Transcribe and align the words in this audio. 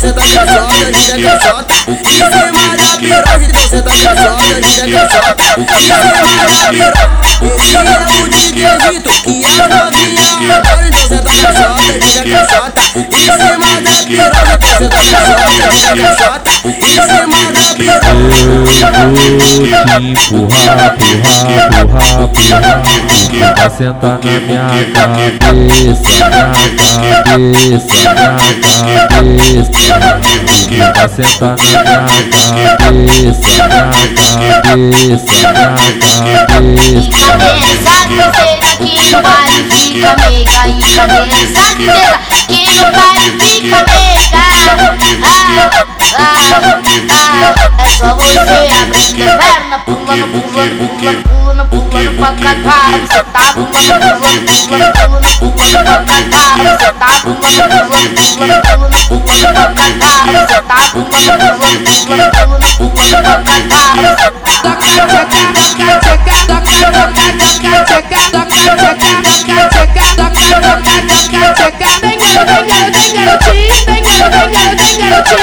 Caçando, 0.00 0.72
vida 0.72 0.98
que 0.98 1.26
é 1.26 1.38
chota 1.40 1.74
Em 1.86 1.96
cima 2.08 2.30
da 2.30 2.96
piroca, 2.96 3.36
tá 3.82 3.90
caçando, 4.02 4.40
vida 4.40 4.66
que 4.66 4.96
é 4.96 5.08
chota 5.10 5.44
Em 5.60 5.66
cima 5.78 5.98
da 6.00 6.64
piroca, 6.70 7.04
é 7.40 8.22
o 8.22 8.28
DJ 8.28 8.64
Vitor 8.92 9.12
Que 9.22 9.44
é 9.44 9.68
novinha, 9.68 10.56
agora 10.56 10.88
então 10.88 11.00
você 11.02 11.18
tá 11.18 11.30
caçando, 11.42 11.82
vida 11.82 12.22
que 12.22 12.32
é 12.32 12.48
chota 12.48 12.80
empurrar, 20.00 20.96
empurrar, 21.00 22.16
empurrar, 22.22 22.82
Vai 23.56 23.70
sentar 23.70 24.18
na 24.18 24.40
minha 24.40 25.32
cabeça, 25.38 26.28
na 26.28 26.40
cabeça, 26.50 27.00
na 27.00 27.20
cabeça 27.22 27.94
Vai 30.94 31.08
sentar 31.08 31.56
na 31.56 32.04
minha 32.50 32.76
cabeça, 32.76 33.52
na 33.68 33.82
cabeça, 33.90 34.40
na 34.40 34.60
cabeça 34.62 35.10
Cabeça 37.50 37.94
groselha 38.08 38.64
que 38.78 38.92
no 39.10 39.20
baile 39.22 39.60
fica 39.70 40.10
meiga 40.16 40.60
E 40.66 40.70
cabeça 40.94 41.64
groselha 41.74 42.20
que 42.48 42.60
no 42.74 42.86
baile 42.92 43.28
fica 43.38 43.78
meiga 43.86 44.10
ah, 44.32 44.49
É 47.78 47.88
só 47.96 48.14
você 48.14 48.38
abrir 48.38 49.22
a 49.22 49.38
perna 49.38 49.78
Pulando, 49.80 50.26
pulando, 50.28 50.76
pulando, 50.98 51.22
pulando, 51.22 51.64
pulando 51.70 52.12
pra 52.18 52.28
cantar 52.34 52.90
Você 53.00 53.22
tá 53.24 53.40
pulando, 53.54 53.70
pulando, 53.70 54.46
pulando, 54.68 54.92
pulando, 54.92 55.56
pulando 55.56 55.84
pra 55.84 56.04
cantar 56.04 56.52
Você 56.60 56.92
tá 56.92 57.08
pulando, 57.22 57.40
pulando, 57.40 58.20
pulando, 58.20 58.60
pulando, 58.60 59.24
pulando 59.24 59.54
pra 59.54 59.72
cantar 59.74 60.20
Você 60.26 60.60
tá 60.60 60.76
pulando, 60.92 61.16
pulando, 61.16 61.56
pulando, 61.88 62.30
pulando, 62.30 62.90
pulando 62.90 63.24
pra 63.24 63.40
cantar 63.40 63.94
Hoje 64.00 64.16
você 64.16 64.30
tá 64.30 64.72
caçando, 64.76 65.30
vida 65.30 65.64
que 65.70 65.82
é 65.82 65.96
chota 67.80 68.16
Em 69.00 69.38
cima 69.40 69.64
da 69.64 70.28
piroca, 70.30 70.80
você 70.80 71.70
tá 71.70 71.80
caçando, 71.80 72.20
vida 73.52 74.09
que 75.30 75.36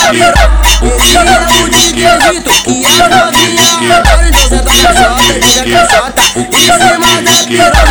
piroca, 0.09 0.57
esse 0.97 1.17
é 1.17 1.31
o 1.63 1.69
DJ 1.69 2.07
Vitor 2.31 2.55
Que 2.63 2.85
é 2.87 3.09
novinha, 3.09 3.97
agora 3.97 4.29
então 4.29 4.43
você 4.43 4.59
tá 4.59 4.71
caçando, 4.71 5.19
vida 5.19 5.63
que 5.63 5.75
é 5.75 5.89
chota 5.89 6.23
Em 6.27 6.41
cima 6.41 6.41
da 6.41 6.41
piroca, 6.41 6.41
você 6.41 6.43
tá 6.43 6.51
caçando, 6.57 6.95
vida 6.97 7.41
que 7.47 7.57
é 7.57 7.65
chota 7.67 7.77
Em 7.77 7.86